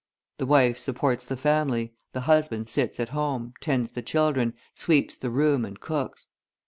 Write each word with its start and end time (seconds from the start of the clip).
The 0.39 0.47
wife 0.47 0.79
supports 0.79 1.27
the 1.27 1.37
family, 1.37 1.93
the 2.11 2.21
husband 2.21 2.67
sits 2.69 2.99
at 2.99 3.09
home, 3.09 3.53
tends 3.61 3.91
the 3.91 4.01
children, 4.01 4.55
sweeps 4.73 5.15
the 5.15 5.29
room 5.29 5.63
and 5.63 5.79
cooks. 5.79 6.27